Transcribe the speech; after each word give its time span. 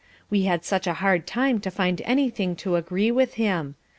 We 0.31 0.45
had 0.45 0.65
such 0.65 0.87
a 0.87 0.95
hard 0.95 1.27
time 1.27 1.59
to 1.59 1.69
find 1.69 2.01
anything 2.05 2.55
to 2.55 2.75
agree 2.75 3.11
with 3.11 3.35
him. 3.35 3.75